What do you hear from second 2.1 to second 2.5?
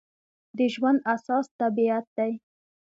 دی.